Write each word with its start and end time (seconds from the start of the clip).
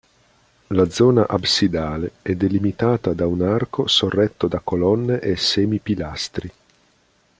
La 0.69 0.89
zona 0.89 1.27
absidale 1.27 2.13
è 2.23 2.33
delimitata 2.33 3.13
da 3.13 3.27
un 3.27 3.43
arco 3.43 3.85
sorretto 3.85 4.47
da 4.47 4.59
colonne 4.59 5.19
e 5.19 5.35
semipilastri. 5.37 6.51